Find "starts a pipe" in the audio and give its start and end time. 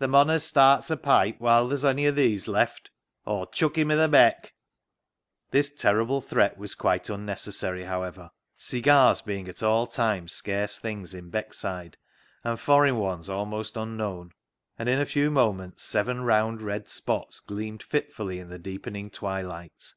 0.42-1.36